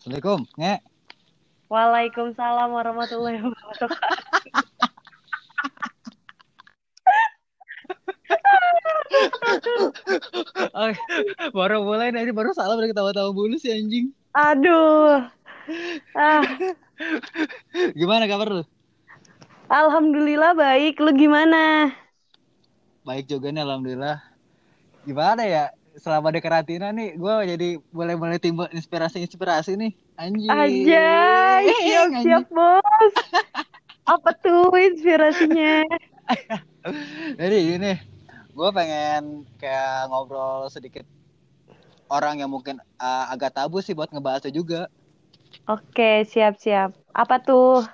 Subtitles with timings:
[0.00, 0.74] Assalamualaikum, nge.
[1.68, 4.00] Waalaikumsalam warahmatullahi wabarakatuh.
[10.72, 10.92] Oh,
[11.52, 14.08] baru mulai nih, baru salah udah ketawa-tawa mulu sih anjing.
[14.32, 15.28] Aduh.
[16.16, 16.42] Ah,
[17.94, 18.64] Gimana kabar lu?
[19.70, 20.96] alhamdulillah baik.
[20.98, 21.92] Lu gimana?
[23.04, 24.16] Baik juga nih, alhamdulillah.
[25.04, 25.64] Gimana ya?
[25.98, 29.92] Selama di karantina nih, gue jadi mulai-mulai timbul inspirasi-inspirasi nih.
[30.14, 30.50] Anjing.
[30.50, 33.14] Ajay, siap-siap bos.
[34.06, 35.82] Apa tuh inspirasinya?
[37.34, 37.92] Jadi ini,
[38.54, 41.02] gue pengen kayak ngobrol sedikit
[42.10, 44.90] orang yang mungkin uh, agak tabu sih buat ngebahasnya juga.
[45.70, 46.90] Oke, siap-siap.
[47.14, 47.86] Apa tuh?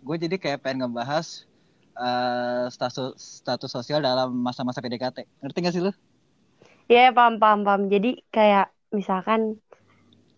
[0.00, 1.44] Gue jadi kayak pengen ngebahas
[1.92, 3.12] uh, status
[3.44, 5.28] status sosial dalam masa-masa PDKT.
[5.44, 5.92] Ngerti gak sih lu?
[6.88, 7.82] Ya, paham, paham, paham.
[7.92, 9.60] Jadi kayak misalkan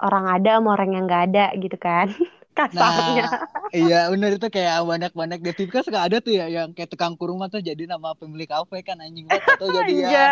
[0.03, 2.11] orang ada sama orang yang nggak ada gitu kan.
[2.59, 3.31] Kasarnya.
[3.31, 6.91] Nah, iya bener itu kayak banyak-banyak di TV kan suka ada tuh ya yang kayak
[6.91, 10.31] tukang kurma tuh jadi nama pemilik kafe kan anjing banget atau jadi ya.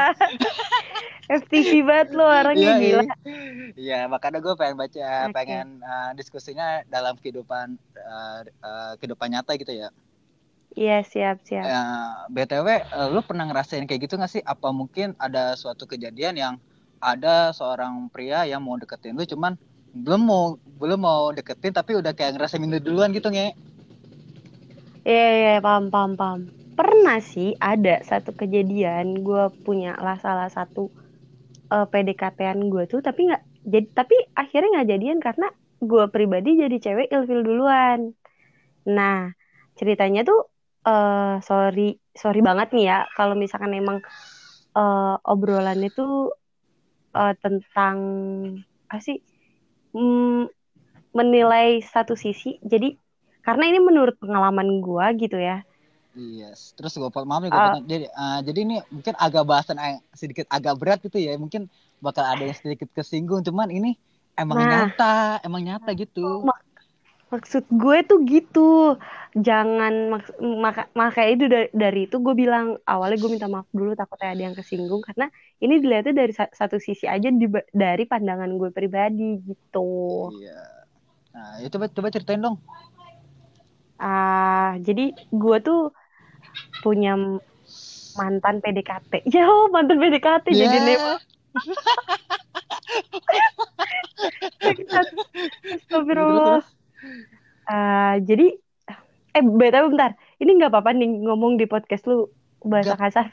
[1.47, 3.05] FTV banget lo orangnya Iya, gila.
[3.05, 3.15] iya.
[3.77, 5.35] Iya, makanya gue pengen baca, Oke.
[5.37, 9.93] pengen uh, diskusinya dalam kehidupan uh, uh, kehidupan nyata gitu ya.
[10.77, 11.65] Iya, siap-siap.
[11.65, 11.83] Ya,
[12.29, 14.43] BTW, uh, lu pernah ngerasain kayak gitu gak sih?
[14.45, 16.55] Apa mungkin ada suatu kejadian yang
[16.99, 19.55] ada seorang pria yang mau deketin lu cuman
[19.95, 20.45] belum mau
[20.79, 23.55] belum mau deketin tapi udah kayak ngerasa minder duluan gitu nge?
[25.07, 26.41] Iya, iya, paham, paham, paham.
[26.79, 30.91] Pernah sih ada satu kejadian gue punya lah salah satu
[31.75, 35.47] eh, PDKT-an gue tuh tapi nggak jadi tapi akhirnya nggak jadian karena
[35.83, 38.15] gue pribadi jadi cewek ilfil duluan.
[38.87, 39.33] Nah
[39.79, 40.51] ceritanya tuh
[40.89, 41.89] eh sorry
[42.23, 43.99] sorry banget nih ya kalau misalkan emang
[44.79, 46.33] eh, obrolannya tuh
[47.19, 47.97] eh, tentang
[48.89, 49.19] apa sih
[49.93, 50.49] mm,
[51.13, 52.97] menilai satu sisi jadi
[53.45, 55.61] karena ini menurut pengalaman gue gitu ya
[56.19, 56.75] Yes.
[56.75, 57.79] Terus gue maaf nih gue Ah.
[57.79, 61.39] jadi uh, jadi ini mungkin agak bahasan yang sedikit agak berat gitu ya.
[61.39, 61.71] Mungkin
[62.03, 63.95] bakal ada yang sedikit kesinggung cuman ini
[64.35, 64.91] emang Nah.
[64.91, 66.43] nyata, emang nyata gitu.
[66.43, 66.68] Mak-
[67.29, 68.97] maksud gue tuh gitu
[69.47, 70.31] jangan maks
[70.65, 74.43] maka makanya itu dari, dari itu gue bilang awalnya gue minta maaf dulu takutnya ada
[74.49, 75.29] yang kesinggung karena
[75.61, 77.45] ini dilihatnya dari sa- satu sisi aja di,
[77.83, 79.89] dari pandangan gue pribadi gitu
[80.41, 80.57] Iya.
[81.35, 82.57] Nah, itu coba coba ceritain dong.
[83.99, 85.03] ah jadi
[85.43, 85.79] gue tuh
[86.83, 87.11] punya
[88.19, 89.45] mantan PDKT ya
[89.75, 90.83] mantan PDKT jadi Ya.
[90.87, 91.13] nema
[95.75, 96.63] Astagfirullah.
[97.69, 98.59] Ah, jadi
[99.31, 102.33] eh btw bentar ini nggak apa-apa nih ngomong di podcast lu
[102.65, 103.05] bahasa Nggak.
[103.05, 103.27] kasar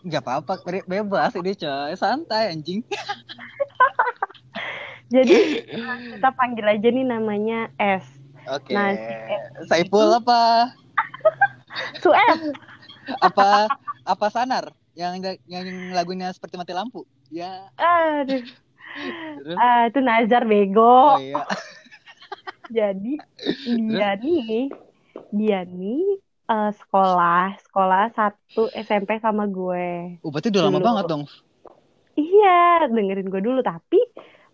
[0.00, 2.80] Gak apa-apa, be- bebas ini coy, santai anjing.
[5.12, 8.08] jadi eh, kita panggil aja nih namanya S
[8.48, 8.72] Oke.
[8.72, 10.72] Nah, si F Saiful itu- apa?
[12.02, 12.40] Suef
[13.26, 13.68] Apa
[14.00, 17.04] apa Sanar yang yang lagunya seperti mati lampu?
[17.28, 17.68] Ya.
[17.76, 18.42] aduh
[19.38, 19.54] Terus?
[19.54, 21.44] ah itu Nazar Oh bego iya.
[22.70, 23.12] Jadi
[23.88, 24.70] dia nih
[25.30, 26.00] dia nih
[26.50, 30.86] eh, sekolah sekolah satu SMP sama gue Oh, berarti udah lama Dulu.
[30.88, 31.22] banget dong.
[32.18, 32.50] Iya,
[32.92, 33.60] dengerin gue dulu.
[33.62, 33.98] Tapi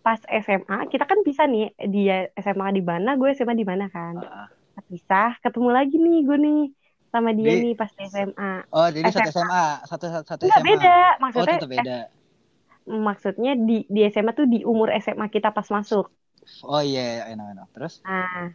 [0.05, 4.15] pas SMA, kita kan bisa nih, dia SMA di mana, gue SMA di mana kan.
[4.23, 4.47] Ah.
[4.87, 6.61] Pisah, ketemu lagi nih gue nih
[7.11, 8.51] sama dia Di- nih pas di SMA.
[8.71, 9.35] Oh, jadi satu SMA.
[9.35, 10.69] SMA, satu satu, satu Enggak SMA.
[10.71, 11.97] beda, Oh, maksudnya tetap beda.
[11.97, 12.05] eh,
[12.87, 16.07] maksudnya di di SMA tuh di umur SMA kita pas masuk.
[16.63, 17.69] Oh iya, enak enak.
[17.75, 17.95] Terus?
[18.07, 18.55] Nah,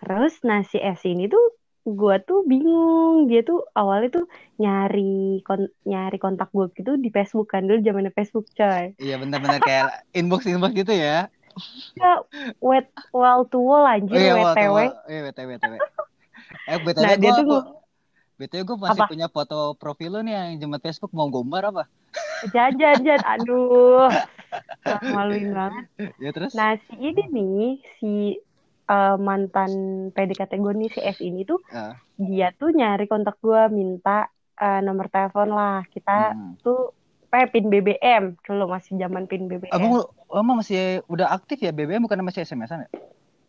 [0.00, 1.56] terus nah si S ini tuh
[1.88, 4.24] gue tuh bingung, dia tuh awalnya tuh
[4.60, 8.92] nyari kon nyari kontak gue gitu di Facebook kan dulu zamannya Facebook coy.
[9.00, 9.88] Iya benar-benar kayak
[10.18, 11.32] inbox inbox gitu ya.
[11.98, 12.22] Ya,
[12.62, 14.76] wet wall to wall Oh anjir iya, WTW.
[14.78, 15.74] waktu- Iya, BTW, BTW.
[16.68, 17.62] Eh, BTW Nah, dia tuh
[18.38, 19.10] BTW gue masih Apa?
[19.10, 21.84] punya foto profil lu nih yang jembat Facebook mau gombar apa?
[22.54, 24.06] Jajan, jajan, aduh,
[25.04, 25.84] maluin banget.
[26.24, 26.54] Ya terus?
[26.54, 27.62] Nah, si ini nih,
[27.98, 28.12] si
[28.88, 29.72] eh, mantan
[30.16, 31.98] PDKT gue nih, si S ini tuh, Ah.
[32.16, 34.26] dia tuh nyari kontak gue, minta
[34.58, 35.84] eh, nomor telepon lah.
[35.86, 36.54] Kita Hmm.
[36.58, 36.90] tuh,
[37.30, 39.70] eh, pin BBM, dulu masih zaman pin BBM.
[39.70, 42.90] Abang, emang masih udah aktif ya BBM bukan masih SMS-an ya?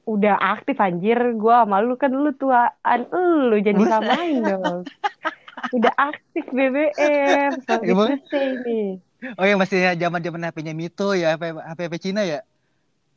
[0.10, 3.00] Udah aktif anjir, gue sama lu kan lu tuaan,
[3.50, 4.82] lu jadi samain dong.
[5.76, 9.00] Udah aktif BBM, say nih.
[9.36, 12.40] Oh yang masih zaman-zaman HP-nya Mito ya, HP HP Cina ya?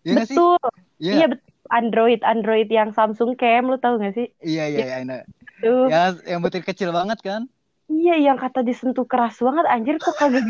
[0.03, 0.35] Iya sih?
[0.35, 0.59] Betul,
[0.99, 1.13] Iya.
[1.15, 1.51] iya betul.
[1.73, 4.29] Android, Android yang Samsung Cam, lu tahu gak sih?
[4.43, 5.25] Iya iya iya.
[5.63, 5.87] Tuh.
[5.89, 7.47] Ya yang butir kecil banget kan?
[7.87, 10.43] Iya, yang kata disentuh keras banget, anjir kok kagak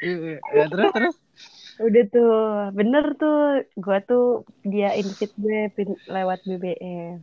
[0.00, 0.36] iya.
[0.56, 1.16] ya, terus terus.
[1.82, 2.34] Udah tuh,
[2.72, 3.66] bener tuh.
[3.76, 5.60] Gua tuh dia invite gue
[6.06, 7.20] lewat BBM.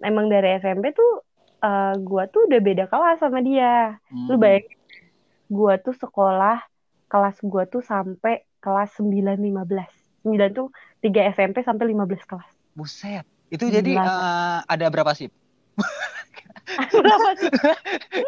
[0.00, 1.24] Emang dari SMP tuh
[1.60, 4.00] eh, gua tuh udah beda kelas sama dia.
[4.10, 4.40] Lu Hmm.
[4.40, 4.76] bayangin,
[5.52, 6.58] gua tuh sekolah
[7.10, 9.92] kelas gua tuh sampai kelas 9 15.
[10.24, 10.68] 9 tuh
[11.00, 12.48] 3 SMP sampai 15 kelas.
[12.72, 13.24] Buset.
[13.50, 15.28] Itu jadi eh, ada berapa sih?
[17.02, 17.50] Berapa sih?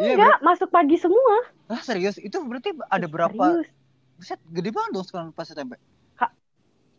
[0.03, 1.47] Iya, Enggak, masuk pagi semua.
[1.71, 2.19] ah, serius?
[2.19, 3.63] Itu berarti ada berapa?
[3.63, 3.69] Serius.
[4.19, 5.79] Buset, gede banget dong sekarang pas SMP.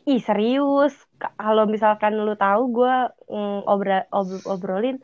[0.03, 2.95] Ih serius, Ka- kalau misalkan lu tahu gue
[3.31, 4.99] mm, obra- ob- obrolin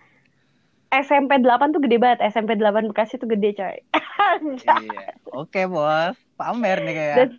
[0.90, 3.78] SMP 8 tuh gede banget, SMP 8 Bekasi tuh gede coy.
[4.30, 5.18] Iya.
[5.34, 6.18] Oke, Bos.
[6.40, 7.18] Pamer nih kayak.
[7.18, 7.30] Dan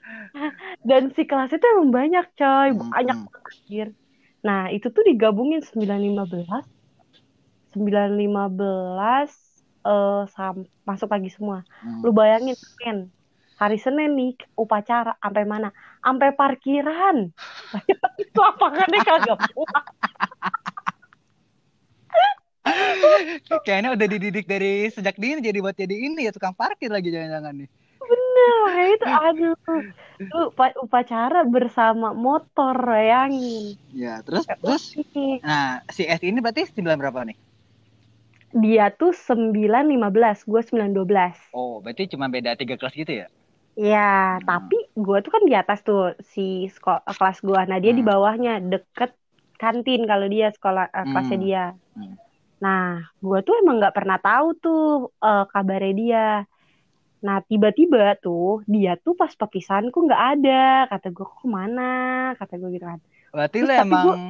[0.84, 3.26] dan si kelas itu emang banyak coy, banyak hmm.
[3.30, 3.88] banget, anjir.
[4.44, 6.66] Nah itu tuh digabungin 915,
[7.72, 9.32] 915
[9.86, 11.64] eh sam- masuk pagi semua.
[11.80, 12.04] Hmm.
[12.04, 12.98] Lu bayangin Senin,
[13.60, 15.68] hari Senin nih upacara sampai mana?
[16.00, 17.28] Sampai parkiran.
[18.40, 19.84] Lapangannya kagak muat.
[23.66, 27.52] Kayaknya udah dididik dari sejak dini jadi buat jadi ini ya tukang parkir lagi jangan-jangan
[27.52, 27.68] nih.
[28.00, 29.56] Bener, kayak itu aduh.
[30.30, 33.76] Upa- upacara bersama motor, bayangin.
[33.92, 35.42] Ya, terus terus Oke.
[35.44, 37.36] nah, si S ini berarti 9 berapa nih?
[38.50, 41.38] Dia tuh 915, gue 912.
[41.54, 43.26] Oh, berarti cuma beda tiga kelas gitu ya?
[43.80, 44.44] Ya, Hmm.
[44.44, 47.60] tapi gue tuh kan di atas tuh si sekolah, kelas gue.
[47.70, 48.10] Nah, dia di Hmm.
[48.12, 49.16] bawahnya deket
[49.56, 51.46] kantin kalau dia sekolah eh, kelasnya Hmm.
[51.48, 51.64] dia.
[51.96, 52.14] Hmm.
[52.60, 52.84] Nah,
[53.24, 54.82] gue tuh emang nggak pernah tahu tuh
[55.24, 56.26] eh, kabarnya dia.
[57.20, 60.60] Nah, tiba-tiba tuh dia tuh pas perpisahanku nggak ada.
[60.92, 61.82] Kata gue, kok ke mana?
[62.36, 63.00] Kata gue gitu kan.
[63.32, 64.20] Berarti Terus tapi emang gua-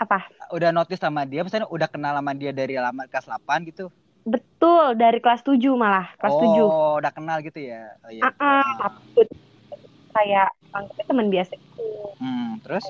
[0.00, 0.18] Apa?
[0.56, 3.88] udah notice sama dia, misalnya udah kenal sama dia dari lama kelas 8 gitu.
[4.24, 6.08] Betul, dari kelas 7 malah.
[6.16, 7.04] Kelas oh, 7.
[7.04, 7.92] udah kenal gitu ya.
[8.04, 8.24] Oh, iya.
[8.32, 9.38] Gua tuh
[10.14, 11.82] kayak anggapnya teman biasa gitu.
[12.18, 12.84] Hmm, terus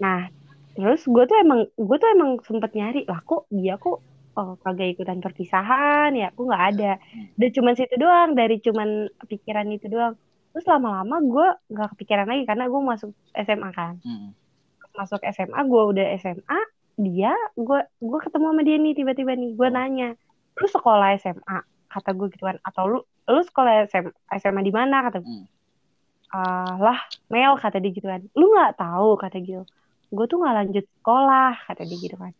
[0.00, 0.32] Nah,
[0.72, 4.00] terus gue tuh emang gue tuh emang sempet nyari lah kok dia kok
[4.40, 6.92] oh, kagak ikutan perpisahan ya, aku nggak ada.
[6.96, 7.28] Hmm.
[7.36, 10.14] Udah cuman situ doang, dari cuman pikiran itu doang.
[10.50, 13.94] Terus lama-lama gue nggak kepikiran lagi karena gue masuk SMA kan.
[14.00, 14.30] hmm.
[14.96, 16.60] Masuk SMA, gue udah SMA,
[17.00, 20.08] dia gue gue ketemu sama dia nih tiba-tiba nih, gue nanya,
[20.56, 21.58] lu sekolah SMA?
[21.90, 25.08] Kata gue gitu kan, atau lu lu sekolah SMA, SMA di mana?
[25.08, 25.28] Kata gue.
[25.28, 25.46] Hmm.
[26.30, 29.66] "Ah, lah Mel kata dia gitu kan lu nggak tahu kata gitu
[30.10, 32.32] gue tuh nggak lanjut sekolah kata dia gitu kan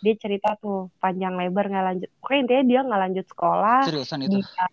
[0.00, 4.40] dia cerita tuh panjang lebar nggak lanjut pokoknya intinya dia nggak lanjut sekolah seriusan itu.
[4.40, 4.66] dia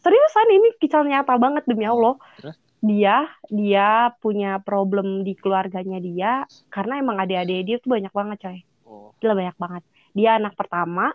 [0.00, 2.56] seriusan ini kisah nyata banget demi Allah Terus?
[2.80, 6.32] dia dia punya problem di keluarganya dia
[6.72, 8.58] karena emang adik-adik dia tuh banyak banget coy
[8.88, 9.82] Oh, gila banyak banget.
[10.16, 11.12] Dia anak pertama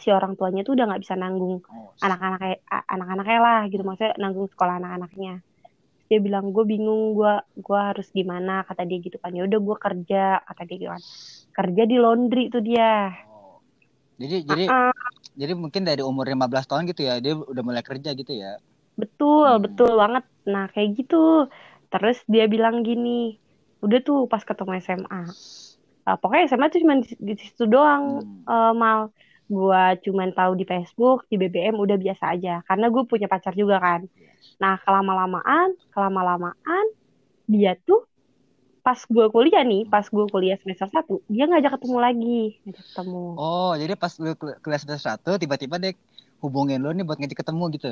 [0.00, 1.92] si orang tuanya tuh udah nggak bisa nanggung oh.
[2.00, 5.40] anak-anaknya anak-anaknya lah gitu maksudnya nanggung sekolah anak-anaknya.
[6.12, 9.32] Dia bilang gue bingung gue gue harus gimana kata dia gitu kan.
[9.32, 11.02] Ya udah gue kerja kata dia gitu kan.
[11.52, 13.12] Kerja di laundry tuh dia.
[13.28, 13.60] Oh.
[14.20, 14.92] Jadi jadi Ah,
[15.32, 18.60] jadi mungkin dari umur 15 tahun gitu ya, dia udah mulai kerja gitu ya.
[18.92, 19.64] betul Hmm.
[19.64, 20.24] betul banget.
[20.44, 21.48] Nah kayak gitu.
[21.88, 23.40] Terus dia bilang gini
[23.82, 25.22] udah tuh pas ketemu SMA
[26.02, 28.42] Ah, pokoknya SMA tuh cuma di, di situ doang Hmm.
[28.46, 29.00] eh, mal.
[29.46, 32.64] Gue cuman tahu di Facebook di BBM udah biasa aja.
[32.64, 34.08] Karena gue punya pacar juga kan.
[34.56, 36.86] Nah kelama-lamaan kelama-lamaan
[37.44, 38.08] dia tuh
[38.82, 42.40] pas gue kuliah nih pas gue kuliah semester 1 dia ngajak ketemu lagi.
[42.66, 43.24] Ngajak ketemu.
[43.38, 45.92] Oh, jadi pas lu kelas semester 1 tiba-tiba dia
[46.42, 47.90] hubungin lu nih buat ngajak ketemu gitu.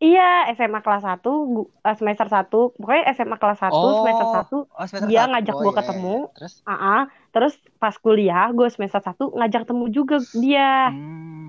[0.00, 4.84] Iya SMA kelas 1 gu- eh, semester 1 pokoknya SMA kelas 1 semester 1 oh
[4.88, 5.30] semester dia satu.
[5.32, 6.16] ngajak Oh, gua iya, iya, ketemu.
[6.16, 6.32] iya.
[6.36, 11.48] Terus ah terus pas kuliah gue semester 1 ngajak ketemu juga dia hmm,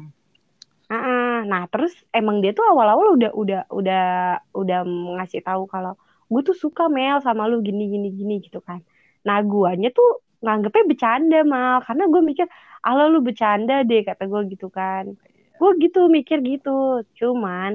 [0.91, 4.03] Ah, nah terus emang dia tuh awal-awal udah udah udah
[4.51, 4.79] udah
[5.15, 5.95] ngasih tahu kalau
[6.27, 8.83] gue tuh suka Mel sama lu gini gini gini gitu kan.
[9.23, 12.47] Nah guanya tuh nganggepnya bercanda mal karena gue mikir
[12.83, 15.15] ala lu bercanda deh kata gue gitu kan.
[15.55, 16.69] Gue gitu mikir gitu.
[17.15, 17.71] Cuman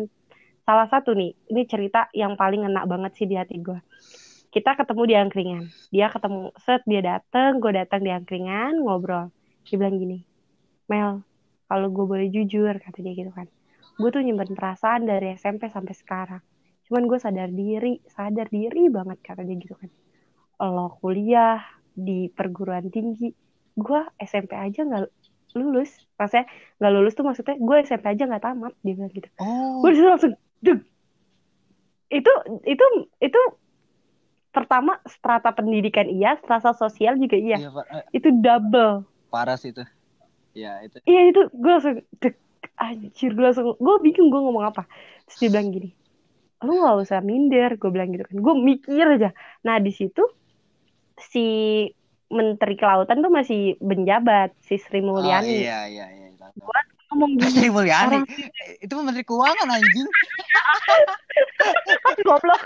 [0.66, 3.78] salah satu nih ini cerita yang paling enak banget sih di hati gue.
[4.50, 5.64] Kita ketemu di angkringan.
[5.94, 9.30] Dia ketemu set dia dateng, gue datang di angkringan ngobrol.
[9.68, 10.18] Dia bilang gini,
[10.90, 11.22] Mel,
[11.66, 13.46] kalau gue boleh jujur kata dia gitu kan
[13.96, 16.42] gue tuh nyimpen perasaan dari SMP sampai sekarang
[16.86, 19.90] cuman gue sadar diri sadar diri banget kata dia gitu kan
[20.62, 21.60] lo kuliah
[21.92, 23.34] di perguruan tinggi
[23.76, 25.04] gue SMP aja nggak
[25.56, 26.46] lulus maksudnya
[26.78, 29.96] nggak lulus tuh maksudnya gue SMP aja nggak tamat dia bilang gitu oh, gue di
[29.98, 30.80] situ langsung deg
[32.06, 32.32] itu
[32.64, 32.86] itu
[33.18, 33.40] itu
[34.54, 37.60] pertama strata pendidikan iya strata sosial juga iya.
[37.60, 37.84] Iya, Pak.
[37.92, 39.04] Eh, itu double.
[39.28, 39.84] parah sih itu.
[40.56, 40.96] Ya, itu.
[41.04, 42.40] Iya itu gue langsung dek
[42.80, 44.88] anjir gue langsung gue bingung gue ngomong apa.
[45.28, 45.90] Terus dia bilang gini
[46.64, 48.36] lu gak usah minder gue bilang gitu kan.
[48.40, 49.30] Gue mikir aja.
[49.60, 50.24] Nah di situ
[51.20, 51.46] si
[52.32, 55.44] menteri kelautan tuh masih menjabat si Sri Mulyani.
[55.44, 56.26] oh, iya iya iya.
[56.56, 58.26] Gue ngomong gini Sri Mulyani orang
[58.82, 60.08] itu menteri keuangan anjing
[62.26, 62.62] goblok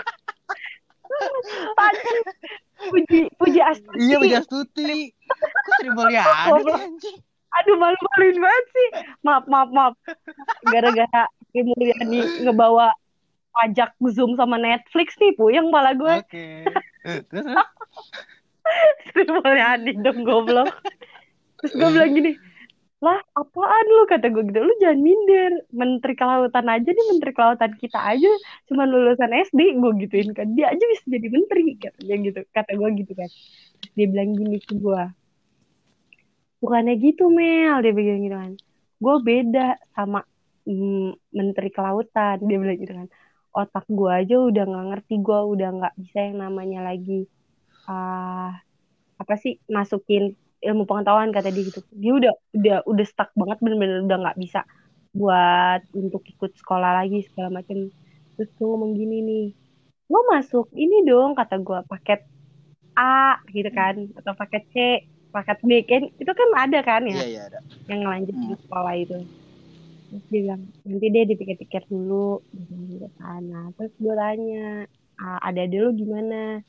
[1.75, 2.19] Panjang.
[2.81, 3.99] Puji Puji Astuti.
[3.99, 7.17] iya Puji Astuti kok Sri Mulyani anjing
[7.51, 8.89] Aduh malu-maluin banget sih.
[9.27, 9.93] Maaf maaf maaf.
[10.71, 12.95] Gara-gara Sri Mulyani ngebawa
[13.51, 16.15] pajak Zoom sama Netflix nih puyeng malah gue.
[16.23, 16.45] oke
[17.03, 17.45] terus terus?
[19.11, 20.71] Sri Mulyani dong goblok.
[21.59, 22.31] Terus gue bilang gini,
[23.01, 25.51] lah apaan lu kata gue gitu, lu jangan minder.
[25.73, 28.29] Menteri Kelautan aja nih Menteri Kelautan kita aja
[28.69, 30.47] cuma lulusan SD gue gituin kan.
[30.57, 32.39] Dia aja bisa jadi menteri katanya gitu.
[32.55, 33.29] Kata gue gitu kan.
[33.97, 35.01] Dia bilang gini ke gue,
[36.61, 38.53] bukannya gitu Mel dia bilang gitu kan.
[39.03, 39.61] Gue beda
[39.97, 40.19] sama
[40.69, 43.07] mm, Menteri Kelautan dia bilang gitu kan.
[43.51, 47.27] Otak gue aja udah nggak ngerti gue udah nggak bisa yang namanya lagi
[47.89, 48.53] ah
[49.21, 50.23] apa sih masukin
[50.67, 51.79] ilmu pengetahuan kata dia gitu.
[52.01, 54.59] Dia udah udah udah stuck banget bener-bener udah nggak bisa
[55.11, 57.77] buat untuk ikut sekolah lagi segala macam
[58.39, 59.45] terus gue ngomong gini nih
[60.11, 62.19] lo masuk ini dong kata gue paket
[62.99, 64.75] A gitu kan atau paket C
[65.31, 66.03] paket B kan.
[66.21, 67.15] Itu kan ada kan ya?
[67.23, 67.59] Iya iya ada.
[67.89, 68.59] Yang ngelanjutin Hmm.
[68.67, 69.17] sekolah itu.
[70.11, 72.43] Terus dia bilang nanti deh dipikir-pikir dulu
[72.91, 73.41] gitu kan.
[73.51, 74.63] Nah terus gue tanya
[75.21, 76.59] "Ah, ada ada lu gimana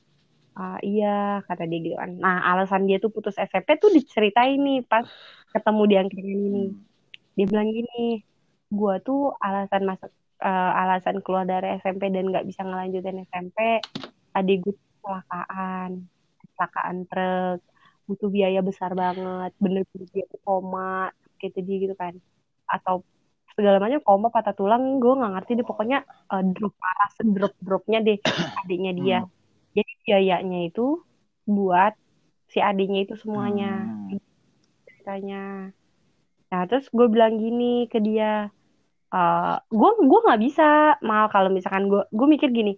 [0.52, 2.10] Ah, iya kata dia gitu kan.
[2.20, 5.08] Nah alasan dia tuh putus SMP tuh diceritain nih pas
[5.48, 6.64] ketemu di angkringan ini.
[6.68, 6.80] Hmm.
[7.32, 8.20] dia bilang gini
[8.68, 10.12] gua tuh alasan masuk
[10.44, 13.80] eh, alasan keluar dari SMP dan nggak bisa ngelanjutin SMP
[14.36, 15.90] adik gue kecelakaan.
[16.44, 17.58] Kecelakaan truk
[18.02, 21.08] butuh biaya besar banget bener-bener dia koma
[21.40, 22.12] gitu dia gitu kan.
[22.68, 23.08] Atau
[23.56, 25.66] segala macam koma patah tulang gue nggak ngerti deh.
[25.66, 28.18] Pokoknya eh, drop parah drop dropnya deh
[28.68, 29.18] adiknya dia.
[29.24, 29.41] Hmm.
[29.76, 31.02] Jadi biayanya itu
[31.48, 31.92] buat
[32.52, 34.20] si adiknya itu semuanya Hmm.
[34.86, 35.72] ceritanya
[36.52, 38.52] nah terus gue bilang gini ke dia
[39.12, 42.72] eh gue gue nggak bisa mal kalau misalkan gue gue mikir gini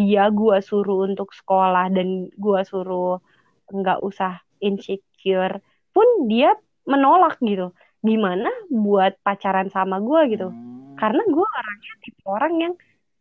[0.00, 3.22] dia gue suruh untuk sekolah dan gue suruh
[3.70, 5.62] nggak usah insecure
[5.94, 6.54] pun dia
[6.86, 7.70] menolak gitu
[8.02, 10.94] gimana buat pacaran sama gue gitu Hmm.
[10.98, 12.74] karena gue orangnya tipe orang yang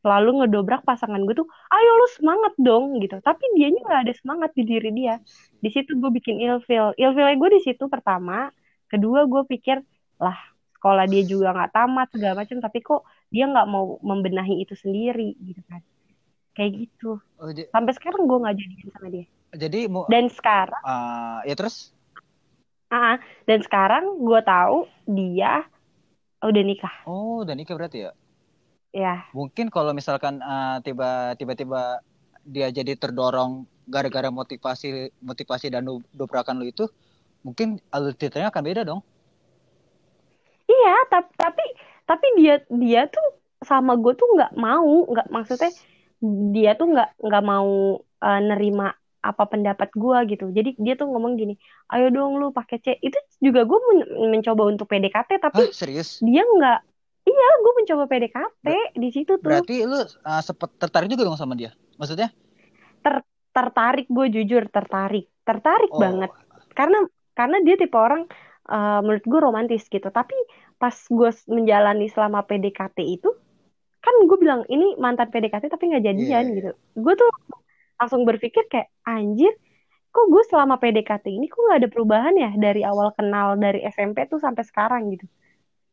[0.06, 3.18] selalu ngedobrak pasangan gue tuh ayo lu semangat dong gitu.
[3.20, 5.18] Tapi dianya nggak ada semangat di diri dia.
[5.58, 6.94] Di situ gue bikin ilfil.
[6.96, 8.54] Ilfilnya gue di situ pertama.
[8.88, 9.82] Kedua gue pikir
[10.22, 10.38] lah
[10.78, 13.02] sekolah dia juga nggak tamat segala macam tapi kok
[13.34, 15.82] dia nggak mau membenahi itu sendiri gitu kan.
[16.54, 17.22] Kayak gitu.
[17.38, 19.26] Oh, sampai sekarang gue nggak jadian sama dia.
[19.58, 21.92] Jadi mau dan sekarang ah, ya terus?
[22.88, 23.20] Ah.
[23.44, 25.66] Dan sekarang gue tahu dia
[26.40, 26.96] udah nikah.
[27.10, 28.12] Oh udah nikah berarti ya
[28.94, 32.02] ya mungkin kalau misalkan ah, tiba tiba-tiba
[32.48, 36.88] dia jadi terdorong gara-gara motivasi motivasi dan do- dobrakan lu itu
[37.46, 39.02] mungkin alur ceritanya akan beda dong
[40.72, 41.64] Iya, tapi tapi
[42.10, 43.24] tapi dia dia tuh
[43.70, 45.70] sama gue tuh nggak mau, nggak maksudnya
[46.56, 47.70] dia tuh nggak nggak mau
[48.26, 48.84] eh, nerima
[49.28, 50.44] apa pendapat gue gitu.
[50.58, 51.54] Jadi dia tuh ngomong gini,
[51.92, 52.88] ayo dong lu pakai C.
[53.06, 56.78] Itu juga gue men- mencoba untuk PDKT, tapi Hah, serius dia nggak.
[57.38, 58.68] Iya, gue mencoba PDKT
[58.98, 59.46] di situ tuh.
[59.46, 62.34] berarti lu ah, sempet tertarik juga dong sama dia maksudnya
[63.58, 66.30] Tertarik gue jujur tertarik, tertarik oh banget.
[66.78, 67.02] Karena
[67.34, 68.30] karena dia tipe orang
[68.70, 70.10] eh, menurut gue romantis gitu.
[70.14, 70.38] Tapi
[70.78, 73.30] pas gue menjalani selama PDKT itu
[73.98, 76.72] kan gue bilang ini mantan PDKT tapi nggak iya jadian iya gitu.
[77.02, 77.30] Gue tuh
[77.98, 79.50] langsung berpikir kayak anjir,
[80.14, 84.30] kok gue selama PDKT ini kok nggak ada perubahan ya dari awal kenal dari SMP
[84.30, 85.26] tuh sampai sekarang gitu.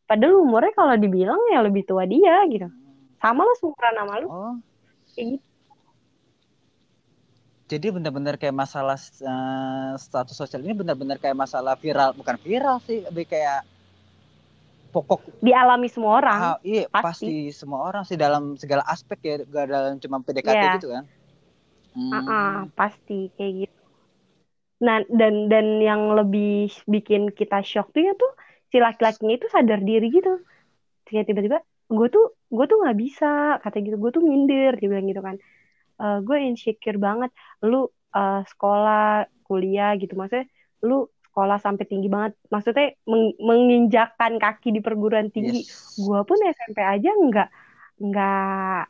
[0.08, 2.68] Padahal umurnya kalau dibilang ya lebih tua dia gitu.
[3.22, 4.54] Sama lah seumuran sama lu oh
[5.14, 5.44] kayak gitu.
[7.64, 13.00] jadi benar-benar kayak masalah eh, status sosial ini benar-benar kayak masalah viral bukan viral sih
[13.08, 13.64] lebih kayak
[14.92, 17.26] pokok Dialami semua orang ah, iya pasti.
[17.26, 20.74] pasti semua orang sih dalam segala aspek ya gak dalam cuma PDKT Iya.
[20.78, 21.04] gitu kan
[21.94, 22.74] Ah, ah, hmm.
[22.74, 23.80] pasti kayak gitu.
[24.82, 28.32] Nah, dan dan yang lebih bikin kita shock tuh ya tuh
[28.74, 30.30] si laki-lakinya itu sadar diri gitu.
[31.06, 31.58] Kayak tiba-tiba
[31.98, 33.26] gue tuh gue tuh nggak bisa
[33.62, 35.36] kata gitu gue tuh minder dia bilang gitu kan.
[36.02, 37.30] "Eh, gue insecure banget.
[37.70, 37.76] Lu
[38.18, 40.46] eh, sekolah kuliah gitu maksudnya
[40.88, 40.94] lu
[41.30, 42.32] sekolah sampai tinggi banget.
[42.52, 45.62] Maksudnya meng- menginjakkan kaki di perguruan tinggi.
[45.66, 47.48] yes Gue pun SMP aja nggak
[48.04, 48.82] nggak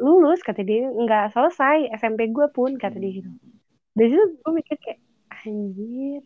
[0.00, 3.30] lulus kata dia nggak selesai SMP gue pun kata dia gitu
[3.96, 5.00] dari situ gue mikir kayak
[5.44, 6.22] anjir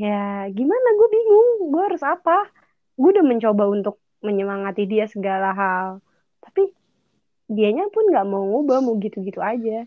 [0.00, 0.88] ya gimana?
[0.96, 1.48] Gue bingung.
[1.68, 2.48] Gue harus apa?
[2.96, 5.86] Gue udah mencoba untuk menyemangati dia segala hal.
[6.40, 6.72] Tapi
[7.52, 9.84] dianya pun nggak mau ngubah mau gitu-gitu aja.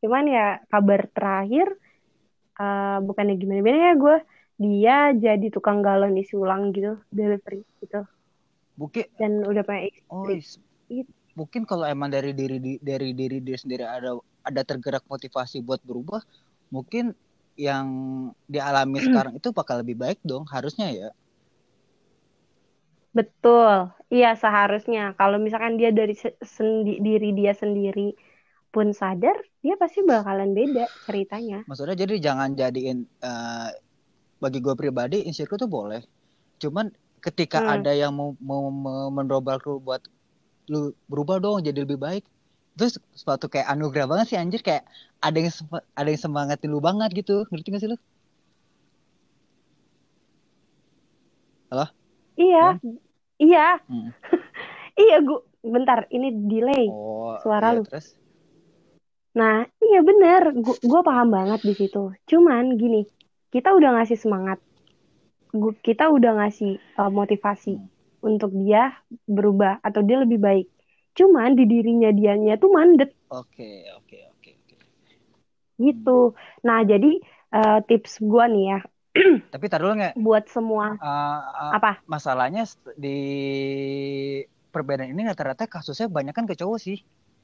[0.00, 1.76] Cuman ya kabar terakhir
[2.56, 4.16] uh, bukannya gimana-gimana ya gue
[4.62, 8.08] dia jadi tukang galon isi ulang gitu delivery gitu.
[8.80, 13.88] Mungkin dan udah punya istri oh, mungkin kalau emang dari diri dari diri dia sendiri
[13.88, 16.20] ada ada tergerak motivasi buat berubah
[16.68, 17.16] mungkin
[17.56, 17.86] yang
[18.48, 21.10] dialami sekarang itu bakal lebih baik dong harusnya ya.
[23.12, 23.92] Betul.
[24.08, 25.12] Iya seharusnya.
[25.20, 28.16] Kalau misalkan dia dari sendi diri dia sendiri
[28.72, 31.60] pun sadar dia pasti bakalan beda ceritanya.
[31.68, 33.68] Maksudnya jadi jangan jadiin uh,
[34.40, 36.00] bagi gue pribadi insecure tuh boleh.
[36.56, 36.88] Cuman
[37.20, 37.72] ketika hmm.
[37.78, 38.72] ada yang mau mau
[39.12, 40.02] lu buat
[40.72, 42.24] lu berubah dong jadi lebih baik
[42.72, 44.88] terus suatu kayak anugerah banget sih anjir kayak
[45.20, 45.52] ada yang
[45.92, 47.44] ada yang semangatin lu banget gitu.
[47.52, 47.98] Ngerti gak sih lu?
[51.72, 51.86] Halo?
[52.36, 52.66] Iya.
[52.80, 52.96] Hmm?
[53.40, 53.66] iya.
[53.88, 54.08] Hmm.
[55.04, 57.82] iya gua bentar ini delay oh, suara iya, lu.
[57.86, 58.18] terus?
[59.32, 62.12] Nah, iya bener, gue paham banget di situ.
[62.28, 63.08] Cuman gini,
[63.48, 64.60] kita udah ngasih semangat,
[65.56, 67.80] gua, kita udah ngasih uh, motivasi
[68.20, 68.92] untuk dia
[69.24, 70.68] berubah atau dia lebih baik.
[71.12, 73.12] Cuman di dirinya dianya tuh mandet.
[73.28, 74.76] Oke, oke, oke, oke.
[75.76, 76.18] Gitu.
[76.64, 77.10] Nah, jadi
[77.52, 78.78] uh, tips gue nih ya.
[79.52, 80.14] Tapi taruh nggak?
[80.16, 80.96] Buat semua.
[80.96, 82.00] Uh, uh, apa?
[82.08, 82.64] Masalahnya
[82.96, 83.18] di
[84.72, 86.98] perbedaan ini rata-rata kasusnya banyak kan ke cowok sih.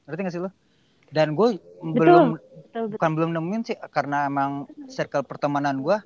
[0.09, 0.49] Ngerti gak sih lo?
[1.09, 2.85] dan gue belum betul, betul.
[2.97, 5.97] bukan belum nemuin sih karena emang circle pertemanan gue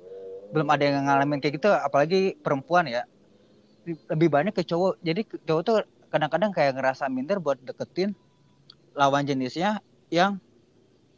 [0.52, 3.04] belum ada yang ngalamin kayak gitu apalagi perempuan ya
[3.84, 5.76] lebih banyak ke cowok jadi cowok tuh
[6.14, 8.14] kadang-kadang kayak ngerasa minder buat deketin
[8.94, 9.82] lawan jenisnya
[10.14, 10.38] yang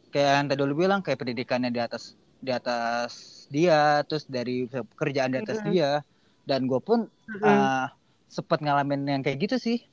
[0.09, 5.37] kayak yang tadi lu bilang kayak pendidikannya di atas di atas dia terus dari pekerjaan
[5.37, 5.73] di atas mm -hmm.
[5.77, 5.91] dia
[6.49, 7.45] dan gue pun mm -hmm.
[7.45, 7.85] uh,
[8.25, 9.85] sempet ngalamin yang kayak gitu sih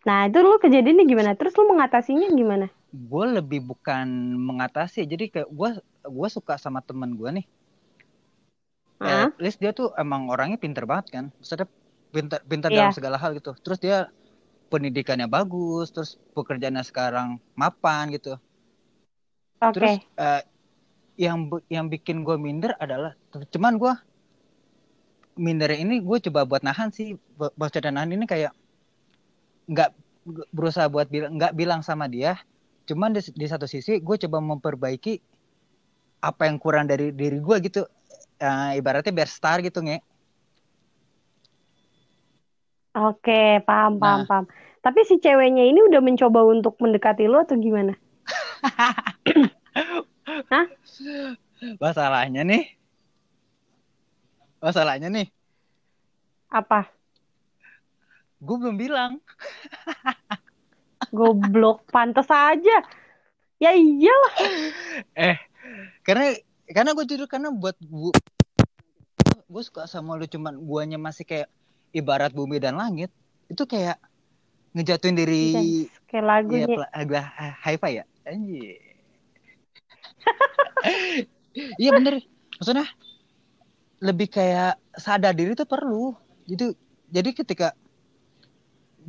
[0.00, 1.36] Nah, itu lu kejadiannya gimana?
[1.36, 2.72] Terus lu mengatasinya gimana?
[2.88, 4.08] Gue lebih bukan
[4.40, 5.70] mengatasi, jadi kayak gue
[6.08, 7.46] gue suka sama teman gue nih.
[9.00, 11.24] Ya, at least dia tuh emang orangnya pinter banget kan.
[11.40, 11.68] Maksudnya
[12.10, 12.90] pinter, pinter yeah.
[12.90, 13.54] dalam segala hal gitu.
[13.62, 13.98] Terus dia
[14.70, 18.38] pendidikannya bagus, terus pekerjaannya sekarang mapan gitu.
[19.58, 19.72] Okay.
[19.74, 20.42] Terus uh,
[21.18, 23.18] yang yang bikin gue minder adalah,
[23.50, 23.92] cuman gue
[25.40, 28.54] minder ini gue coba buat nahan sih, baca dan nahan ini kayak
[29.70, 29.90] nggak
[30.50, 32.36] berusaha buat bilang nggak bilang sama dia
[32.84, 35.22] cuman di, di satu sisi gue coba memperbaiki
[36.20, 37.86] apa yang kurang dari diri gue gitu
[38.42, 40.02] uh, ibaratnya biar star gitu nge
[42.90, 44.26] Oke, paham, paham, nah.
[44.26, 44.44] paham.
[44.80, 47.94] Tapi si ceweknya ini udah mencoba untuk mendekati lo atau gimana?
[50.50, 50.66] Hah?
[51.78, 52.64] Masalahnya nih.
[54.58, 55.28] Masalahnya nih.
[56.50, 56.90] Apa?
[58.40, 59.20] Gue belum bilang.
[61.16, 62.82] Goblok, pantas aja.
[63.60, 64.34] Ya iyalah.
[65.14, 65.36] Eh,
[66.02, 66.34] karena
[66.66, 68.14] karena gue jujur karena buat gue
[69.50, 71.50] gue suka sama lu cuman guanya masih kayak
[71.90, 73.10] ibarat bumi dan langit
[73.50, 73.98] itu kayak
[74.70, 77.14] ngejatuhin diri yes, kayak lagunya ya, lagu
[77.66, 78.04] hi-fi ya?
[78.26, 78.78] Anjir.
[81.50, 82.22] Iya bener.
[82.62, 82.86] Maksudnya
[83.98, 86.14] lebih kayak sadar diri itu perlu.
[86.46, 86.78] Gitu
[87.10, 87.74] jadi ketika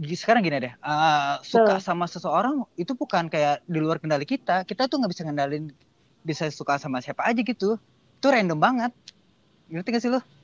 [0.02, 1.94] sekarang gini deh uh, suka so.
[1.94, 4.65] sama seseorang itu bukan kayak di luar kendali kita.
[4.65, 5.70] Kita tuh nggak bisa ngendalin
[6.26, 7.78] bisa suka sama siapa aja gitu.
[8.17, 8.91] Itu random banget.
[9.70, 10.40] Ngerti gak sih lo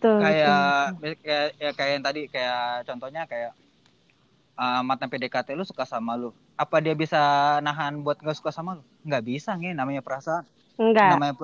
[0.00, 1.14] betul kayak betul.
[1.20, 3.52] kayak ya kayak yang tadi kayak contohnya kayak
[4.56, 7.20] uh, mantan PDKT lu suka sama lu apa dia bisa
[7.60, 10.48] nahan buat nggak suka sama lu nggak bisa nih namanya perasaan
[10.80, 11.12] Enggak.
[11.12, 11.34] namanya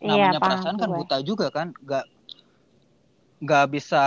[0.00, 2.04] iya, namanya iya, perasaan kan buta juga kan nggak
[3.38, 4.02] nggak bisa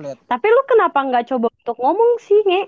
[0.00, 0.18] lihat.
[0.28, 2.62] Tapi lu kenapa nggak coba untuk ngomong sih, Nge?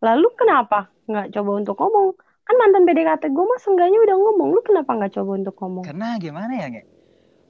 [0.00, 2.16] Lalu kenapa nggak coba untuk ngomong?
[2.48, 4.48] Kan mantan PDKT gue mah seenggaknya udah ngomong.
[4.56, 5.84] Lu kenapa nggak coba untuk ngomong?
[5.84, 6.82] Karena gimana ya, Nge?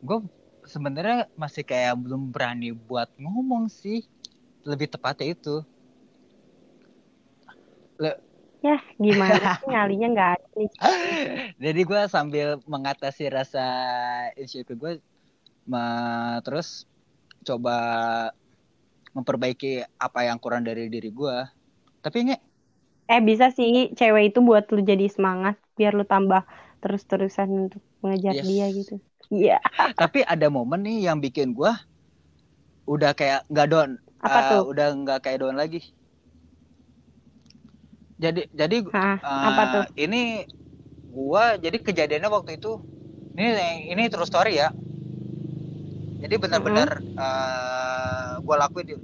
[0.02, 0.18] Gue
[0.70, 4.06] sebenarnya masih kayak belum berani buat ngomong sih.
[4.62, 5.66] Lebih tepatnya itu.
[7.98, 8.14] Le
[8.60, 10.70] ya gimana sih nyalinya nggak ada nih.
[11.58, 13.66] Jadi gue sambil mengatasi rasa
[14.36, 14.92] insecure gue,
[16.44, 16.84] terus
[17.44, 17.76] coba
[19.16, 21.36] memperbaiki apa yang kurang dari diri gue
[22.00, 22.38] tapi nge
[23.10, 26.46] eh bisa sih cewek itu buat lu jadi semangat biar lu tambah
[26.78, 28.46] terus-terusan untuk mengejar yes.
[28.46, 28.96] dia gitu
[29.30, 29.58] iya.
[29.58, 29.90] Yeah.
[29.94, 31.72] tapi ada momen nih yang bikin gue
[32.90, 33.90] udah kayak nggak down.
[34.20, 34.62] Apa uh, tuh?
[34.74, 35.80] udah nggak kayak down lagi.
[38.20, 39.84] Jadi jadi Hah, uh, apa tuh?
[39.96, 40.44] ini
[41.10, 42.82] gue jadi kejadiannya waktu itu
[43.38, 44.74] ini ini terus story ya.
[46.20, 48.98] Jadi benar-benar uh, gue lakuin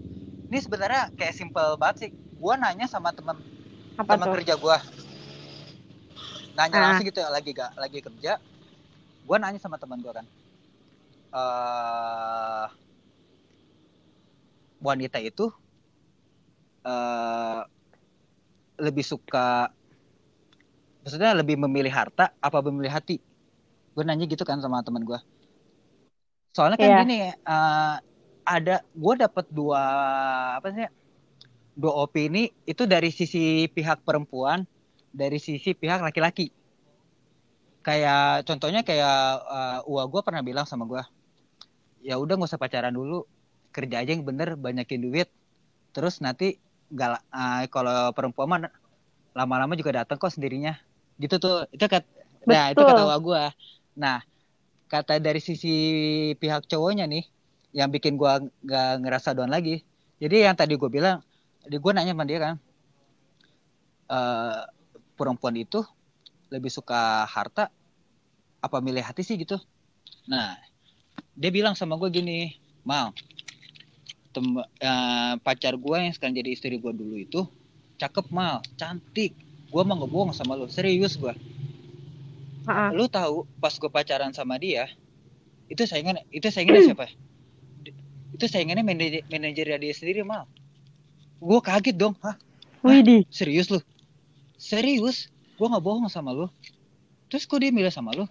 [0.52, 2.10] ini sebenarnya kayak simple banget sih.
[2.36, 3.40] Gue nanya sama teman
[3.96, 4.76] teman kerja gue
[6.56, 6.82] nanya ah.
[6.90, 8.40] langsung gitu ya lagi gak lagi kerja
[9.26, 10.26] gue nanya sama teman gue kan
[11.34, 12.66] uh,
[14.78, 15.50] wanita itu
[16.86, 17.66] uh,
[18.78, 19.74] lebih suka
[21.02, 23.22] maksudnya lebih memilih harta apa memilih hati?
[23.94, 25.18] Gue nanya gitu kan sama teman gue
[26.56, 27.00] soalnya kan yeah.
[27.04, 28.00] gini uh,
[28.48, 29.82] ada gue dapat dua
[30.56, 30.88] apa sih
[31.76, 34.64] dua opini itu dari sisi pihak perempuan
[35.12, 36.48] dari sisi pihak laki-laki
[37.86, 41.02] kayak contohnya kayak uh, uwa gue pernah bilang sama gue
[42.02, 43.22] ya udah nggak usah pacaran dulu
[43.70, 45.30] kerja aja yang bener banyakin duit
[45.94, 46.58] terus nanti
[46.90, 48.66] gak uh, kalau perempuan
[49.38, 50.74] lama-lama juga datang kok sendirinya
[51.22, 52.02] gitu tuh itu kat
[52.42, 53.42] nah itu kata uwa gue
[53.96, 54.20] Nah,
[54.92, 55.74] kata dari sisi
[56.36, 57.24] pihak cowoknya nih,
[57.72, 59.82] yang bikin gue gak ngerasa doan lagi.
[60.20, 61.24] Jadi yang tadi gue bilang,
[61.64, 62.54] di gue nanya sama dia kan,
[64.12, 64.68] uh,
[65.16, 65.80] perempuan itu
[66.52, 67.72] lebih suka harta
[68.60, 69.60] apa milih hati sih gitu.
[70.26, 70.56] Nah,
[71.36, 73.12] dia bilang sama gue gini, mau
[74.36, 77.40] tem uh, pacar gue yang sekarang jadi istri gue dulu itu
[77.96, 79.32] cakep mal, cantik.
[79.66, 81.34] Gue mau ngebohong sama lo, serius gue
[82.66, 84.90] lu tahu pas gue pacaran sama dia
[85.70, 87.06] itu saingan itu saingannya siapa?
[88.34, 90.46] Itu saingannya manajer manajer dia sendiri mal.
[91.38, 92.38] Gue kaget dong hah,
[93.30, 93.82] serius lu?
[94.58, 95.30] Serius?
[95.58, 96.46] Gue nggak bohong sama lu?
[97.30, 98.26] Terus kok dia milih sama lu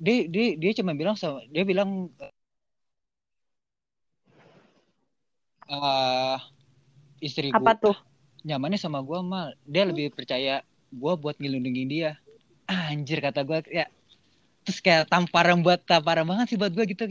[0.00, 2.08] dia dia dia cuma bilang sama dia bilang
[5.68, 6.40] uh,
[7.20, 7.96] istri gue tuh?
[8.42, 12.10] nyamannya sama gue mal dia lebih percaya gue buat ngelindungin dia.
[12.66, 13.86] Anjir kata gue ya.
[14.66, 17.06] Terus kayak tamparan buat tamparan banget sih buat gue gitu.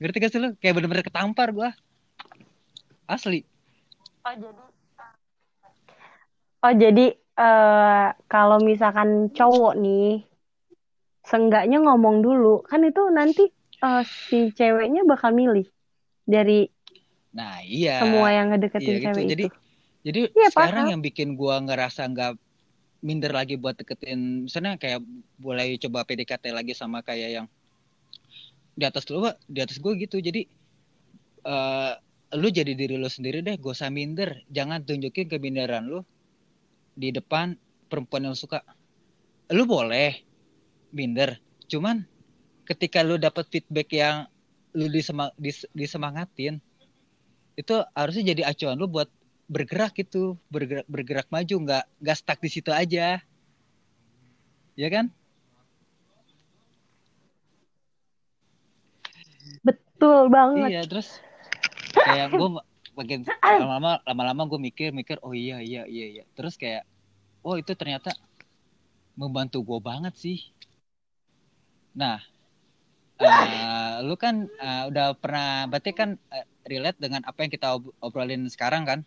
[0.00, 1.68] Ngerti gak sih lo kayak bener-bener ketampar gue
[3.04, 3.44] asli.
[4.24, 4.62] Oh jadi
[6.64, 10.24] oh jadi uh, kalau misalkan cowok nih
[11.24, 13.44] senggaknya ngomong dulu kan itu nanti
[13.80, 15.64] uh, si ceweknya bakal milih
[16.28, 16.68] dari
[17.34, 19.06] nah iya semua yang ngedeketin iya, gitu.
[19.10, 19.56] cewek jadi itu.
[20.04, 20.92] jadi ya, sekarang paham.
[20.92, 22.32] yang bikin gue ngerasa nggak
[23.04, 25.04] minder lagi buat deketin misalnya kayak
[25.36, 27.46] boleh coba PDKT lagi sama kayak yang
[28.74, 30.48] di atas lu di atas gue gitu jadi
[31.44, 31.94] uh,
[32.34, 36.00] lu jadi diri lu sendiri deh gak usah minder jangan tunjukin keminderan lu
[36.96, 37.54] di depan
[37.86, 38.64] perempuan yang suka
[39.54, 40.33] lu boleh
[40.94, 42.06] minder cuman
[42.64, 44.24] ketika lu dapat feedback yang
[44.74, 46.58] lu disemang, dis, disemangatin
[47.54, 49.06] itu harusnya jadi acuan lu buat
[49.46, 50.34] bergerak itu.
[50.50, 53.22] Bergerak bergerak maju nggak nggak stuck di situ aja.
[54.74, 55.14] Ya kan?
[59.62, 60.68] Betul banget.
[60.74, 61.22] Iya terus
[61.94, 62.48] kayak gue
[62.98, 63.22] makin
[63.62, 66.24] lama-lama lama-lama gue mikir mikir oh iya iya iya iya.
[66.34, 66.82] Terus kayak
[67.46, 68.10] oh itu ternyata
[69.14, 70.42] membantu gue banget sih
[71.94, 72.18] nah
[73.22, 78.46] uh, lu kan uh, udah pernah berarti kan uh, relate dengan apa yang kita obrolin
[78.50, 79.00] sekarang kan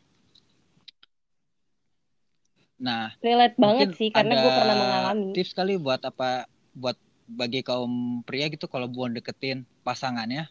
[2.77, 5.33] Nah, relate banget sih karena gue pernah mengalami.
[5.33, 6.45] Tips kali buat apa
[6.77, 6.93] buat
[7.25, 10.45] bagi kaum pria gitu kalau buat deketin pasangannya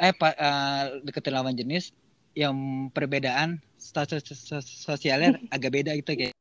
[0.00, 1.92] eh pa, uh, deketin lawan jenis
[2.32, 4.24] yang perbedaan status
[4.64, 6.34] sosialnya agak beda gitu kayak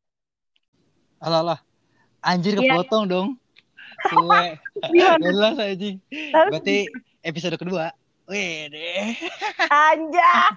[1.20, 1.60] Halo lah.
[2.24, 2.80] Anjir iya.
[2.80, 3.12] kepotong yeah.
[3.12, 3.30] dong.
[4.08, 4.56] Suwe.
[5.20, 6.00] Jelas anjing.
[6.32, 6.88] Berarti
[7.26, 7.92] episode kedua.
[8.30, 9.18] Wih deh.
[9.68, 10.48] Anjay.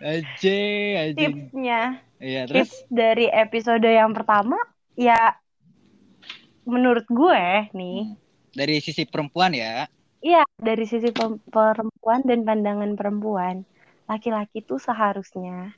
[0.00, 0.58] aja
[0.96, 1.80] aja tipsnya
[2.16, 4.56] iya terus tips dari episode yang pertama
[4.96, 5.36] ya
[6.64, 8.16] menurut gue nih
[8.56, 9.84] dari sisi perempuan ya
[10.24, 11.12] iya dari sisi
[11.52, 13.68] perempuan dan pandangan perempuan
[14.08, 15.76] laki-laki tuh seharusnya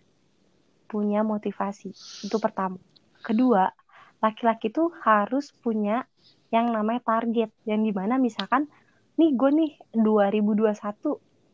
[0.86, 1.90] punya motivasi
[2.24, 2.78] itu pertama
[3.26, 3.74] kedua
[4.22, 6.06] laki-laki tuh harus punya
[6.54, 8.70] yang namanya target yang di mana misalkan
[9.18, 10.74] nih gue nih 2021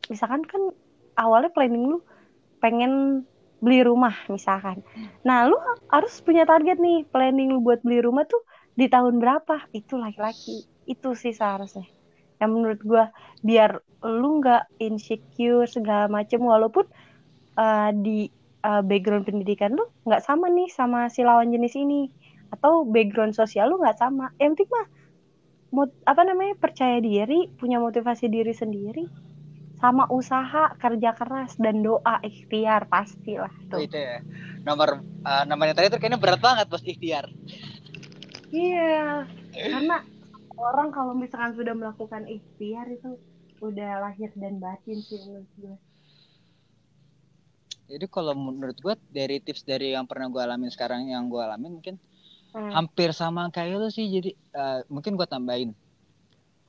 [0.09, 0.61] misalkan kan
[1.17, 1.99] awalnya planning lu
[2.61, 3.25] pengen
[3.61, 4.81] beli rumah misalkan.
[5.21, 5.53] Nah, lu
[5.93, 8.41] harus punya target nih, planning lu buat beli rumah tuh
[8.73, 9.69] di tahun berapa?
[9.69, 10.65] Itu laki-laki.
[10.89, 11.85] Itu sih seharusnya.
[12.41, 13.03] Yang menurut gua
[13.45, 16.89] biar lu nggak insecure segala macem walaupun
[17.53, 18.33] uh, di
[18.65, 22.09] uh, background pendidikan lu nggak sama nih sama si lawan jenis ini
[22.51, 24.35] atau background sosial lu nggak sama.
[24.37, 24.87] Yang penting mah
[26.03, 29.05] apa namanya percaya diri, punya motivasi diri sendiri.
[29.81, 33.81] Sama usaha kerja keras dan doa ikhtiar pastilah tuh.
[33.81, 34.21] Oh, itu ya.
[34.61, 37.25] Nomor uh, nomornya tadi tuh kayaknya berat banget bos ikhtiar.
[38.53, 39.25] Iya.
[39.57, 40.05] Karena
[40.61, 43.17] orang kalau misalkan sudah melakukan ikhtiar itu
[43.61, 45.75] udah lahir dan batin sih menurut gue
[47.91, 51.77] jadi kalau menurut gue dari tips dari yang pernah gue alamin sekarang yang gue alamin
[51.77, 52.01] mungkin
[52.51, 52.71] Hmm.
[52.75, 55.71] hampir sama kayak lu sih jadi eh, mungkin gue tambahin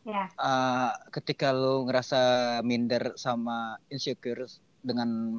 [0.06, 2.20] ya Eh, ketika lu ngerasa
[2.66, 4.46] minder sama insecure
[4.82, 5.38] dengan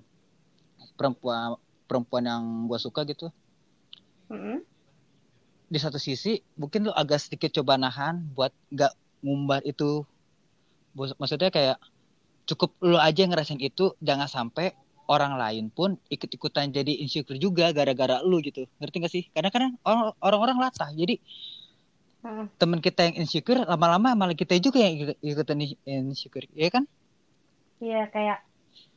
[0.95, 3.27] perempuan perempuan yang gue suka gitu
[4.31, 4.63] Mm-mm.
[5.67, 10.07] di satu sisi mungkin lu agak sedikit coba nahan buat nggak ngumbar itu
[10.95, 11.77] maksudnya kayak
[12.47, 14.75] cukup lu aja yang ngerasain itu jangan sampai
[15.07, 18.63] orang lain pun ikut-ikutan jadi insecure juga gara-gara lu gitu.
[18.79, 19.23] Ngerti gak sih?
[19.31, 20.89] Karena kadang orang- orang-orang latah.
[20.91, 21.19] Jadi
[22.23, 22.47] Mm.
[22.55, 26.47] temen kita yang insecure lama-lama malah kita juga yang ikut- ikutan insecure.
[26.55, 26.87] Ya kan?
[27.83, 28.39] Iya kayak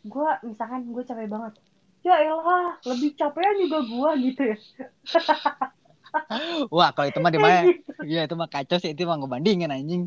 [0.06, 1.58] gue misalkan gue capek banget.
[2.06, 4.56] Ya elah lebih capeknya juga gue gitu ya.
[6.70, 7.90] Wah kalau itu mah di mana gitu.
[8.06, 8.94] ya itu mah kacau sih.
[8.94, 10.06] Itu mah ngebandingin anjing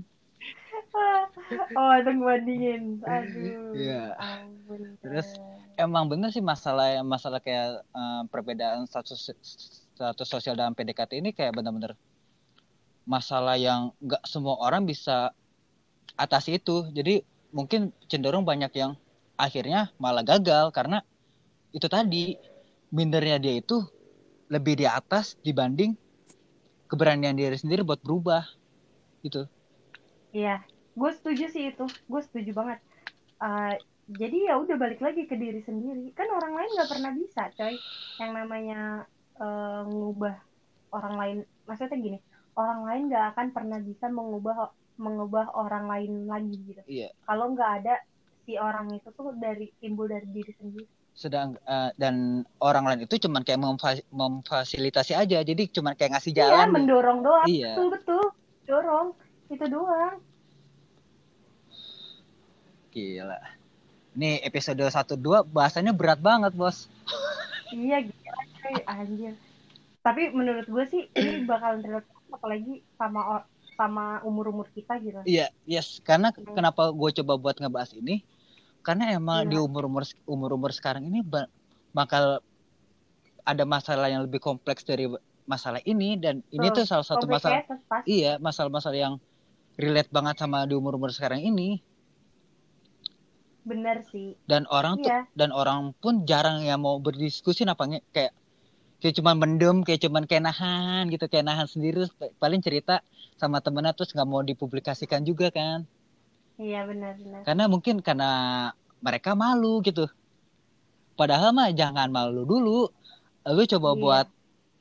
[1.79, 4.03] oh itu ngebandingin aduh Iya.
[4.17, 5.27] ampun Terus,
[5.79, 9.31] emang bener sih masalah masalah kayak eh, perbedaan status
[9.95, 11.95] status sosial dalam PDKT ini kayak bener-bener
[13.09, 15.33] masalah yang nggak semua orang bisa
[16.19, 16.85] atasi itu.
[16.93, 18.93] Jadi mungkin cenderung banyak yang
[19.39, 21.01] akhirnya malah gagal karena
[21.73, 22.35] itu tadi
[22.91, 23.85] mindernya dia itu
[24.49, 25.93] lebih di atas dibanding
[26.89, 28.43] keberanian diri sendiri buat berubah
[29.21, 29.45] gitu.
[30.33, 30.61] Iya,
[30.99, 31.83] gue setuju sih itu.
[32.11, 32.79] Gue setuju banget.
[33.43, 33.67] Eh,
[34.21, 36.01] jadi ya udah balik lagi ke diri sendiri.
[36.17, 37.75] Kan orang lain nggak pernah bisa, coy.
[38.21, 38.75] Yang namanya
[39.41, 40.35] eh, ngubah
[40.95, 41.37] orang lain.
[41.67, 42.17] Maksudnya gini,
[42.59, 44.55] orang lain nggak akan pernah bisa mengubah
[45.05, 46.81] mengubah orang lain lagi gitu.
[46.87, 47.91] iya Kalau nggak ada
[48.45, 50.87] si orang itu tuh dari timbul dari diri sendiri.
[51.23, 52.15] sedang eh, dan
[52.63, 57.19] orang lain itu cuman kayak memfa- memfasilitasi aja jadi cuman kayak ngasih Iya, jalan mendorong
[57.25, 57.51] doang.
[57.51, 58.23] iya Betul betul,
[58.67, 59.07] dorong
[59.53, 60.15] itu doang.
[62.89, 63.39] Gila
[64.11, 66.89] nih episode 1 2 bahasanya berat banget bos
[67.69, 69.33] Iya gila coy, anjir.
[70.01, 75.21] Tapi menurut gue sih ini bakalan relate apalagi sama sama umur-umur kita gitu.
[75.23, 76.51] iya yes karena Hmm.
[76.51, 78.25] kenapa gue coba buat ngebahas ini
[78.81, 79.49] karena emang Iya.
[79.49, 81.47] di umur umur umur umur sekarang ini ba-
[81.89, 82.41] bakal
[83.43, 85.05] ada masalah yang lebih kompleks dari
[85.45, 88.17] masalah ini dan ini Tuh, tuh salah satu masalah pasti.
[88.17, 89.15] iya masalah-masalah yang
[89.75, 91.79] relate banget sama di umur umur sekarang ini
[93.69, 94.33] Bener sih.
[94.43, 95.29] dan orang tuh Iya.
[95.31, 98.33] dan orang pun jarang yang mau berdiskusi apa nge- kayak
[98.97, 103.05] kayak cuman mendem kayak cuman kayak nahan gitu kayak nahan sendiri paling cerita
[103.37, 105.85] sama temennya terus nggak mau dipublikasikan juga kan
[106.57, 107.41] Iya benar benar.
[107.45, 108.31] karena mungkin karena
[108.99, 110.09] mereka malu gitu
[111.15, 112.89] padahal mah jangan malu dulu
[113.45, 113.99] lu coba Iya.
[113.99, 114.27] buat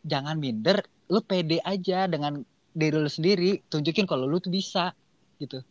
[0.02, 4.94] jangan minder lu pede aja dengan diri lu sendiri tunjukin kalau lu tuh bisa
[5.36, 5.62] gitu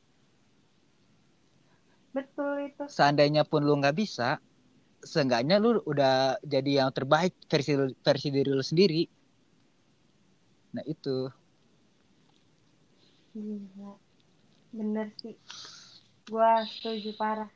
[2.17, 2.83] Betul itu.
[2.89, 4.41] seandainya pun lu nggak bisa
[5.05, 9.05] seenggaknya lu udah jadi yang terbaik versi versi diri lu sendiri
[10.73, 11.29] nah itu
[13.37, 13.93] Gila.
[14.73, 15.37] Bener sih.
[16.25, 17.49] Gua setuju parah.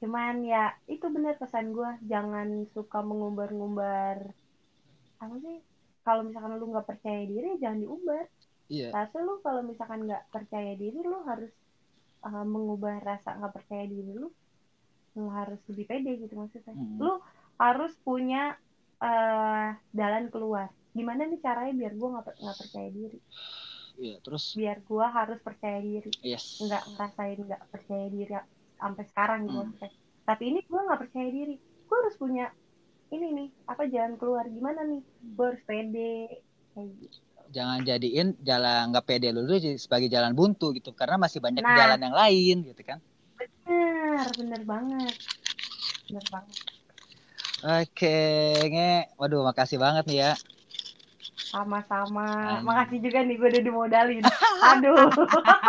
[0.00, 4.32] Cuman ya itu bener pesan gua jangan suka mengumbar-ngumbar
[5.20, 5.60] apa sih
[6.04, 8.28] kalau misalkan lu nggak percaya diri jangan diumbar
[8.68, 11.48] iya rasa lu kalau misalkan nggak percaya diri lu harus
[12.24, 14.28] uh, mengubah rasa nggak percaya diri lu
[15.14, 16.74] lu harus lebih pede gitu maksudnya.
[16.74, 16.98] Mm.
[16.98, 17.14] lu
[17.54, 18.58] harus punya
[18.98, 20.68] uh, jalan keluar.
[20.90, 23.18] Gimana nih caranya biar gua nggak nggak percaya diri?
[23.94, 24.44] Iya terus?
[24.58, 26.10] Biar gua harus percaya diri.
[26.26, 26.58] Yes.
[26.58, 28.34] Nggak ngerasain nggak percaya diri
[28.74, 29.90] sampai sekarang gitu Hmm.
[30.26, 31.54] tapi ini gua nggak percaya diri.
[31.86, 32.46] Gua harus punya
[33.14, 34.44] ini nih apa jalan keluar.
[34.50, 35.02] Gimana nih?
[35.38, 36.42] Gua harus pede
[36.74, 37.18] kayak gitu
[37.50, 40.94] jangan jadiin jalan nggak pede lu dulu sebagai jalan buntu gitu.
[40.94, 41.76] Karena masih banyak Nah.
[41.76, 42.98] jalan yang lain gitu kan.
[43.36, 45.14] Bener bener banget.
[46.08, 46.56] Bener banget.
[47.64, 48.18] Oke
[48.68, 48.94] nge.
[49.16, 50.32] Waduh makasih banget nih ya.
[51.54, 52.58] Sama-sama.
[52.60, 54.24] Makasih juga nih gue udah dimodalin.
[54.74, 55.08] Aduh.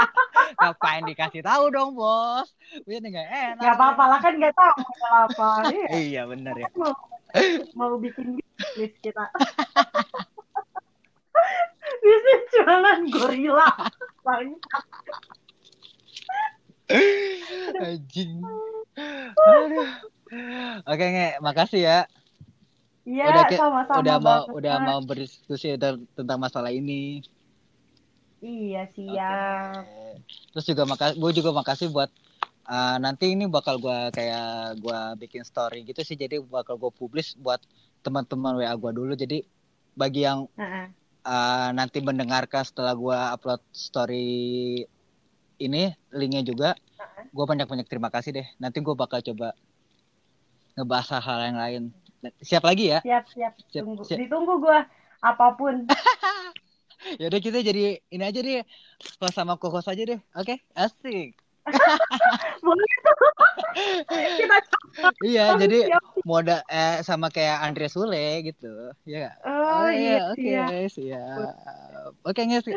[0.62, 2.48] Ngapain dikasih tahu dong bos?
[2.86, 3.62] Ini nggak enak.
[3.62, 4.78] Nggak apa-apa lah kan nggak tahu
[5.14, 6.68] apa Iya, iya bener ya.
[6.76, 6.94] Mau,
[7.76, 9.28] mau bikin bisnis kita
[12.06, 13.70] bisnis jualan gorila
[17.82, 18.42] anjing
[19.36, 19.90] Aduh.
[20.86, 22.00] oke nge makasih ya
[23.06, 24.56] Iya, Udah ke- sama-sama udah mau banget.
[24.58, 25.78] udah mau berdiskusi
[26.18, 27.22] tentang masalah ini
[28.42, 29.86] Iya, siap.
[29.86, 30.22] Oke.
[30.54, 32.10] Terus juga makasih, gue juga makasih buat
[32.66, 37.38] uh, nanti ini bakal gue kayak gue bikin story gitu sih, jadi bakal gue publish
[37.38, 37.62] buat
[38.02, 39.14] teman-teman WA gue dulu.
[39.14, 39.46] Jadi
[39.94, 40.90] bagi yang Heeh.
[40.90, 41.05] uh,
[41.74, 44.28] nanti mendengarkan setelah gue upload story
[45.58, 45.84] ini
[46.14, 46.70] linknya juga.
[47.34, 48.48] Gue banyak banyak terima kasih deh.
[48.62, 49.58] Nanti gue bakal coba
[50.78, 51.84] ngebahas hal yang lain.
[52.42, 53.00] Siap lagi ya?
[53.06, 54.02] Siap siap, siap tunggu.
[54.04, 54.18] siap.
[54.18, 54.78] ditunggu gue
[55.22, 55.76] apa pun.
[57.22, 58.66] Ya udah kita jadi ini aja deh.
[59.30, 60.18] Sama kokos aja deh.
[60.34, 60.58] Oke?
[60.58, 60.58] Okay?
[60.74, 61.38] asik
[62.66, 62.88] boleh
[64.38, 64.58] kita
[65.26, 65.92] iya jadi
[66.24, 68.94] moda eh sama kayak Andre Sule gitu.
[69.04, 71.38] Ya oh, oh iya oke okay, siap.
[72.22, 72.76] Oke okay, nggak sih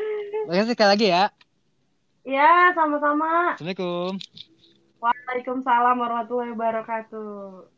[0.48, 1.24] oke sekali lagi ya.
[2.28, 3.56] Ya sama-sama.
[3.56, 4.20] Assalamualaikum.
[4.98, 7.77] Waalaikumsalam warahmatullahi wabarakatuh